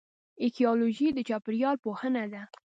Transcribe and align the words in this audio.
ایکیولوژي 0.43 1.07
د 1.13 1.19
چاپیریال 1.29 1.75
پوهنه 1.83 2.23
ده 2.33 2.43